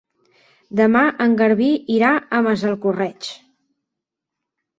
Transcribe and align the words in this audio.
Demà 0.79 1.03
en 1.25 1.35
Garbí 1.41 1.67
irà 1.97 2.09
a 2.15 2.41
Massalcoreig. 2.49 3.29